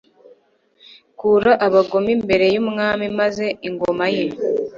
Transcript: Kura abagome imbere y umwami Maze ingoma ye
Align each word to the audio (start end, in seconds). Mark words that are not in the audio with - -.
Kura 1.19 1.51
abagome 1.67 2.09
imbere 2.17 2.45
y 2.53 2.57
umwami 2.63 3.05
Maze 3.19 3.45
ingoma 3.67 4.05
ye 4.15 4.25